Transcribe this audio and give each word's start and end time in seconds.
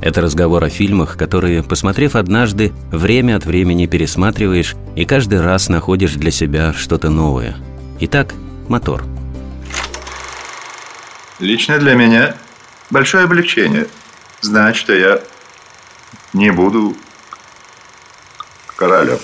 Это 0.00 0.22
разговор 0.22 0.64
о 0.64 0.70
фильмах, 0.70 1.18
которые, 1.18 1.62
посмотрев 1.62 2.16
однажды, 2.16 2.72
время 2.90 3.36
от 3.36 3.44
времени 3.44 3.86
пересматриваешь 3.86 4.74
и 4.96 5.04
каждый 5.04 5.42
раз 5.42 5.68
находишь 5.68 6.14
для 6.14 6.30
себя 6.30 6.72
что-то 6.72 7.10
новое. 7.10 7.56
Итак, 8.00 8.34
мотор. 8.68 9.04
Лично 11.38 11.78
для 11.78 11.94
меня 11.94 12.34
большое 12.90 13.24
облегчение 13.24 13.88
знать, 14.40 14.76
что 14.76 14.94
я 14.94 15.20
не 16.32 16.50
буду 16.50 16.96
королем. 18.76 19.18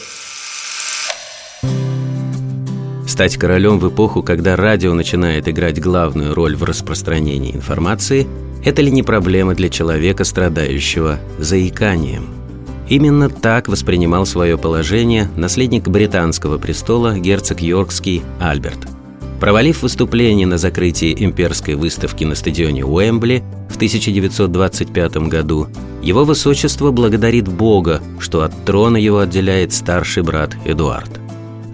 Стать 3.08 3.38
королем 3.38 3.78
в 3.78 3.88
эпоху, 3.88 4.22
когда 4.22 4.56
радио 4.56 4.92
начинает 4.92 5.48
играть 5.48 5.80
главную 5.80 6.34
роль 6.34 6.55
в 6.55 6.64
распространении 6.64 7.55
информации– 7.55 8.27
это 8.65 8.83
ли 8.83 8.91
не 8.91 9.02
проблема 9.02 9.55
для 9.55 9.69
человека, 9.69 10.24
страдающего 10.24 11.19
заиканием? 11.38 12.27
Именно 12.88 13.28
так 13.28 13.69
воспринимал 13.69 14.27
свое 14.27 14.56
положение 14.56 15.28
наследник 15.36 15.89
британского 15.89 16.58
престола 16.58 17.19
герцог 17.19 17.61
Йоркский 17.61 18.22
Альберт. 18.41 18.78
Провалив 19.41 19.83
выступление 19.83 20.47
на 20.47 20.56
закрытии 20.56 21.14
имперской 21.19 21.75
выставки 21.75 22.25
на 22.25 22.34
стадионе 22.34 22.84
Уэмбли 22.84 23.42
в 23.69 23.77
1925 23.77 25.17
году, 25.28 25.67
его 26.02 26.25
высочество 26.25 26.91
благодарит 26.91 27.48
Бога, 27.48 28.00
что 28.19 28.42
от 28.42 28.64
трона 28.64 28.97
его 28.97 29.19
отделяет 29.19 29.73
старший 29.73 30.23
брат 30.23 30.56
Эдуард. 30.64 31.11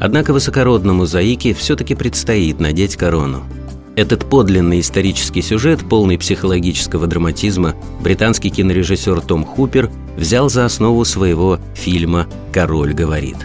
Однако 0.00 0.32
высокородному 0.32 1.06
заике 1.06 1.54
все-таки 1.54 1.94
предстоит 1.94 2.58
надеть 2.58 2.96
корону– 2.96 3.44
этот 3.94 4.28
подлинный 4.28 4.80
исторический 4.80 5.42
сюжет, 5.42 5.80
полный 5.88 6.16
психологического 6.16 7.06
драматизма, 7.06 7.74
британский 8.00 8.48
кинорежиссер 8.48 9.20
Том 9.20 9.44
Хупер 9.44 9.90
взял 10.16 10.48
за 10.48 10.64
основу 10.64 11.04
своего 11.04 11.58
фильма 11.74 12.26
«Король 12.52 12.94
говорит». 12.94 13.36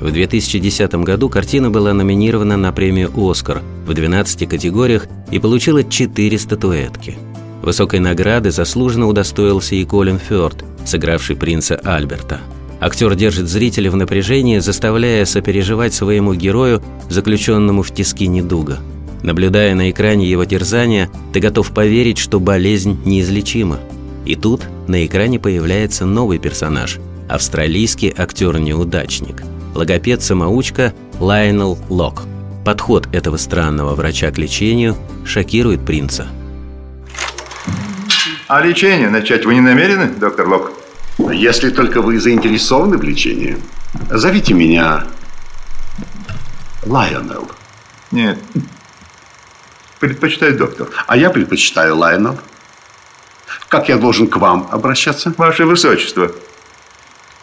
В 0.00 0.12
2010 0.12 0.94
году 0.96 1.28
картина 1.28 1.70
была 1.70 1.92
номинирована 1.92 2.56
на 2.56 2.70
премию 2.70 3.10
«Оскар» 3.16 3.62
в 3.86 3.92
12 3.92 4.48
категориях 4.48 5.08
и 5.32 5.40
получила 5.40 5.82
4 5.82 6.38
статуэтки. 6.38 7.18
Высокой 7.62 7.98
награды 7.98 8.52
заслуженно 8.52 9.08
удостоился 9.08 9.74
и 9.74 9.84
Колин 9.84 10.20
Фёрд, 10.20 10.64
сыгравший 10.86 11.34
принца 11.34 11.74
Альберта. 11.82 12.40
Актер 12.78 13.16
держит 13.16 13.48
зрителя 13.48 13.90
в 13.90 13.96
напряжении, 13.96 14.60
заставляя 14.60 15.24
сопереживать 15.24 15.92
своему 15.92 16.34
герою, 16.34 16.80
заключенному 17.08 17.82
в 17.82 17.92
тиски 17.92 18.28
недуга– 18.28 18.78
Наблюдая 19.22 19.74
на 19.74 19.90
экране 19.90 20.26
его 20.26 20.44
терзания, 20.44 21.10
ты 21.32 21.40
готов 21.40 21.72
поверить, 21.72 22.18
что 22.18 22.38
болезнь 22.38 23.00
неизлечима. 23.04 23.80
И 24.24 24.36
тут 24.36 24.62
на 24.86 25.04
экране 25.04 25.38
появляется 25.38 26.04
новый 26.04 26.38
персонаж– 26.38 26.98
австралийский 27.28 28.14
актер-неудачник, 28.16 29.42
логопед-самоучка 29.74 30.94
Лайнел 31.20 31.78
Лок. 31.88 32.22
Подход 32.64 33.08
этого 33.12 33.36
странного 33.36 33.94
врача 33.94 34.30
к 34.30 34.38
лечению 34.38 34.96
шокирует 35.24 35.84
принца. 35.84 36.26
А 38.46 38.62
лечение 38.62 39.10
начать 39.10 39.44
вы 39.44 39.54
не 39.54 39.60
намерены, 39.60 40.08
доктор 40.08 40.48
Лок? 40.48 40.72
Если 41.32 41.70
только 41.70 42.00
вы 42.00 42.20
заинтересованы 42.20 42.96
в 42.96 43.02
лечении, 43.02 43.58
зовите 44.10 44.54
меня 44.54 45.04
Лайонел. 46.86 47.50
Нет, 48.10 48.38
предпочитаю 49.98 50.56
доктор. 50.56 50.88
А 51.06 51.16
я 51.16 51.30
предпочитаю 51.30 51.96
Лайнел. 51.96 52.38
Как 53.68 53.88
я 53.88 53.96
должен 53.96 54.28
к 54.28 54.36
вам 54.36 54.68
обращаться? 54.70 55.32
Ваше 55.36 55.64
Высочество. 55.64 56.32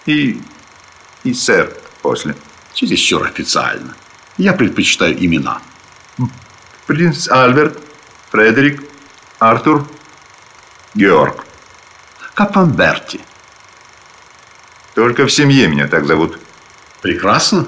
И, 0.06 0.42
и 1.24 1.34
сэр 1.34 1.72
после. 2.02 2.36
Чересчур 2.74 3.26
официально. 3.26 3.96
Я 4.38 4.54
предпочитаю 4.54 5.24
имена. 5.24 5.62
Принц 6.88 7.30
Альберт, 7.30 7.80
Фредерик, 8.32 8.84
Артур, 9.40 9.88
Георг. 10.94 11.46
Как 12.34 12.56
вам 12.56 12.72
Берти? 12.72 13.22
Только 14.94 15.26
в 15.26 15.32
семье 15.32 15.68
меня 15.68 15.88
так 15.88 16.06
зовут. 16.06 16.40
Прекрасно. 17.02 17.68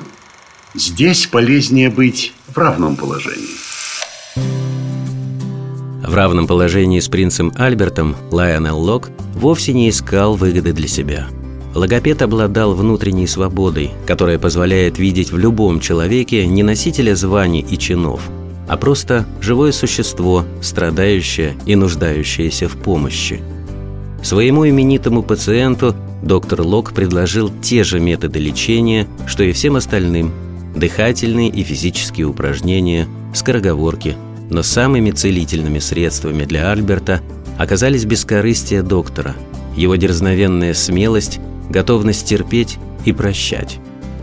Здесь 0.74 1.26
полезнее 1.28 1.90
быть 1.90 2.34
в 2.48 2.58
равном 2.58 2.96
положении. 2.96 3.67
В 6.08 6.16
равном 6.16 6.48
положении 6.48 7.02
с 7.02 7.10
принцем 7.10 7.52
Альбертом 7.58 8.16
Лайонел 8.32 8.80
Лок 8.80 9.10
вовсе 9.36 9.74
не 9.74 9.90
искал 9.90 10.36
выгоды 10.36 10.72
для 10.72 10.88
себя. 10.88 11.28
Логопед 11.76 12.22
обладал 12.22 12.74
внутренней 12.76 13.28
свободой, 13.28 13.92
которая 14.06 14.40
позволяет 14.40 14.98
видеть 14.98 15.34
в 15.34 15.38
любом 15.38 15.82
человеке 15.82 16.48
не 16.48 16.64
носителя 16.64 17.14
званий 17.14 17.60
и 17.60 17.78
чинов, 17.78 18.22
а 18.70 18.78
просто 18.78 19.26
живое 19.42 19.74
существо, 19.74 20.46
страдающее 20.62 21.58
и 21.66 21.76
нуждающееся 21.76 22.70
в 22.70 22.78
помощи. 22.78 23.42
Своему 24.24 24.68
именитому 24.68 25.24
пациенту 25.24 25.94
доктор 26.24 26.62
Лок 26.62 26.94
предложил 26.94 27.52
те 27.62 27.84
же 27.84 28.00
методы 28.00 28.40
лечения, 28.40 29.08
что 29.26 29.44
и 29.44 29.52
всем 29.52 29.76
остальным– 29.76 30.32
дыхательные 30.76 31.50
и 31.50 31.64
физические 31.64 32.28
упражнения, 32.28 33.08
скороговорки– 33.34 34.16
но 34.50 34.64
самыми 34.64 35.12
целительными 35.12 35.80
средствами 35.80 36.46
для 36.46 36.72
Альберта 36.72 37.22
оказались 37.58 38.06
бескорыстие 38.06 38.84
доктора, 38.84 39.36
его 39.76 39.96
дерзновенная 39.96 40.74
смелость, 40.74 41.40
готовность 41.70 42.28
терпеть 42.28 42.78
и 43.06 43.12
прощать. 43.12 43.80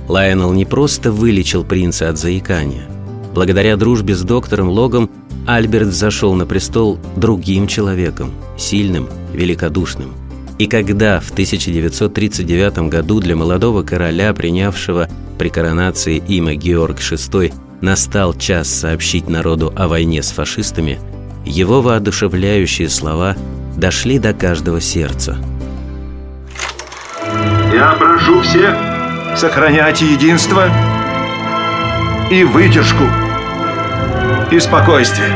Лайонел 0.08 0.52
не 0.52 0.64
просто 0.64 1.10
вылечил 1.10 1.64
принца 1.64 2.08
от 2.08 2.18
заикания. 2.18 2.86
Благодаря 3.34 3.76
дружбе 3.76 4.14
с 4.14 4.22
доктором 4.22 4.68
Логом 4.68 5.10
Альберт 5.46 5.88
зашел 5.88 6.34
на 6.34 6.46
престол 6.46 6.98
другим 7.16 7.66
человеком, 7.66 8.32
сильным, 8.56 9.08
великодушным. 9.32 10.14
И 10.58 10.66
когда 10.66 11.20
в 11.20 11.30
1939 11.32 12.88
году 12.88 13.20
для 13.20 13.34
молодого 13.34 13.82
короля, 13.82 14.32
принявшего 14.32 15.08
при 15.36 15.48
коронации 15.48 16.22
имя 16.28 16.54
Георг 16.54 17.00
VI, 17.00 17.52
настал 17.80 18.34
час 18.34 18.68
сообщить 18.68 19.28
народу 19.28 19.72
о 19.76 19.88
войне 19.88 20.22
с 20.22 20.30
фашистами, 20.30 20.98
его 21.44 21.82
воодушевляющие 21.82 22.88
слова 22.88 23.36
дошли 23.76 24.18
до 24.18 24.32
каждого 24.32 24.80
сердца. 24.80 25.36
Я 27.72 27.92
прошу 27.98 28.40
всех 28.42 28.76
сохранять 29.36 30.00
единство 30.00 30.68
и 32.30 32.44
выдержку 32.44 33.04
и 34.50 34.60
спокойствие. 34.60 35.30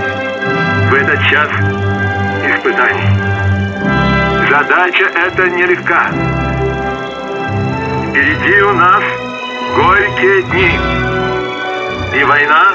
В 0.91 0.95
этот 0.95 1.21
час 1.29 1.49
испытаний. 2.47 3.29
Задача 4.49 5.05
эта 5.05 5.49
нелегка. 5.51 6.11
Впереди 8.09 8.63
у 8.63 8.73
нас 8.73 9.03
горькие 9.77 10.43
дни 10.45 11.28
и 12.19 12.25
война 12.25 12.75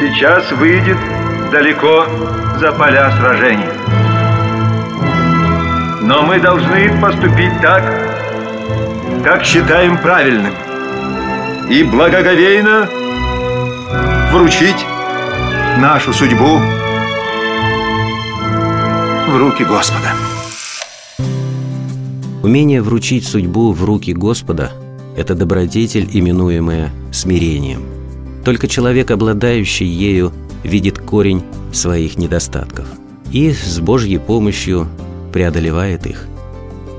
сейчас 0.00 0.52
выйдет 0.52 0.98
далеко 1.50 2.06
за 2.60 2.70
поля 2.72 3.10
сражений. 3.18 3.72
Но 6.02 6.22
мы 6.22 6.38
должны 6.38 6.96
поступить 7.00 7.60
так, 7.60 7.82
как 9.24 9.44
считаем 9.44 9.98
правильным, 9.98 10.54
и 11.70 11.82
благоговейно 11.82 12.88
вручить 14.30 14.86
нашу 15.78 16.12
судьбу 16.12 16.58
в 19.28 19.36
руки 19.38 19.64
Господа. 19.64 20.12
Умение 22.42 22.80
вручить 22.80 23.26
судьбу 23.26 23.72
в 23.72 23.84
руки 23.84 24.12
Господа– 24.12 24.72
это 25.16 25.34
добродетель, 25.34 26.08
именуемая 26.12 26.92
смирением. 27.12 27.82
Только 28.44 28.68
человек, 28.68 29.10
обладающий 29.10 29.86
ею, 29.86 30.32
видит 30.64 30.98
корень 30.98 31.42
своих 31.72 32.18
недостатков 32.18 32.86
и 33.30 33.52
с 33.52 33.80
Божьей 33.80 34.18
помощью 34.18 34.88
преодолевает 35.32 36.06
их. 36.06 36.26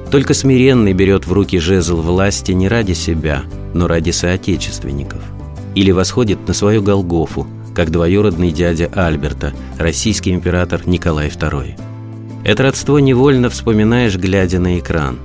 Только 0.10 0.34
смиренный 0.34 0.94
берет 0.94 1.26
в 1.26 1.34
руки 1.34 1.58
жезл 1.60 2.02
власти 2.02 2.52
не 2.52 2.68
ради 2.68 2.94
себя, 2.94 3.44
но 3.74 3.88
ради 3.88 4.12
соотечественников. 4.12 5.22
Или 5.76 5.92
восходит 5.92 6.48
на 6.48 6.54
свою 6.54 6.84
Голгофу, 6.84 7.48
как 7.74 7.90
двоюродный 7.90 8.52
дядя 8.52 8.92
Альберта, 8.94 9.54
российский 9.80 10.32
император 10.32 10.82
Николай 10.86 11.30
II. 11.30 11.80
Это 12.44 12.64
родство 12.64 13.00
невольно 13.00 13.50
вспоминаешь, 13.50 14.16
глядя 14.18 14.60
на 14.60 14.78
экран. 14.78 15.18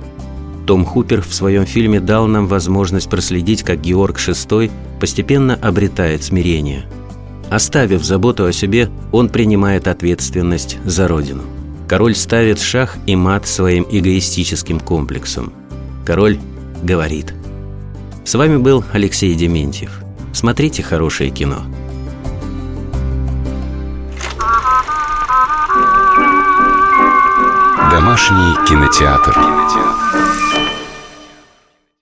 Том 0.69 0.85
Хупер 0.85 1.23
в 1.23 1.33
своем 1.33 1.65
фильме 1.65 1.99
дал 1.99 2.27
нам 2.27 2.45
возможность 2.45 3.09
проследить, 3.09 3.63
как 3.63 3.81
Георг 3.81 4.17
VI 4.19 4.69
постепенно 4.99 5.55
обретает 5.55 6.21
смирение. 6.21 6.85
Оставив 7.49 8.03
заботу 8.03 8.45
о 8.45 8.51
себе, 8.53 8.87
он 9.11 9.29
принимает 9.29 9.87
ответственность 9.87 10.77
за 10.85 11.07
родину. 11.07 11.41
Король 11.87 12.13
ставит 12.13 12.59
шах 12.59 12.97
и 13.07 13.15
мат 13.15 13.47
своим 13.47 13.87
эгоистическим 13.89 14.79
комплексом. 14.79 15.51
Король 16.05 16.37
говорит. 16.83 17.33
С 18.23 18.35
вами 18.35 18.57
был 18.57 18.83
Алексей 18.93 19.33
Дементьев. 19.33 20.03
Смотрите 20.33 20.83
хорошее 20.83 21.31
кино. 21.31 21.63
Домашний 27.89 28.67
кинотеатр. 28.67 29.33
кинотеатр. 29.33 30.08